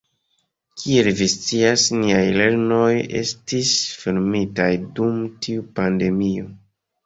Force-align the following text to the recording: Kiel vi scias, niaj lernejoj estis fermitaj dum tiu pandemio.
Kiel 0.83 1.09
vi 1.19 1.27
scias, 1.33 1.83
niaj 1.97 2.23
lernejoj 2.41 2.97
estis 3.21 3.77
fermitaj 4.01 4.69
dum 4.99 5.23
tiu 5.47 5.71
pandemio. 5.81 6.53